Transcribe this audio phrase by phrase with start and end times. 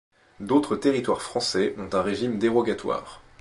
[0.39, 3.21] D'autres territoires français ont un régime dérogatoire.